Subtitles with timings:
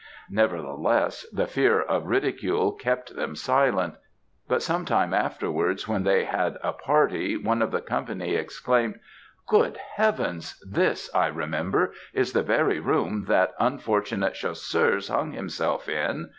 [0.31, 3.97] Nevertheless, the fear of ridicule kept them silent;
[4.47, 8.99] but some time afterwards, when they had a party, one of the company exclaimed,
[9.45, 10.59] 'Good Heavens!
[10.67, 16.29] This, I remember, is the very room that unfortunate Chasseurs hung himself in!'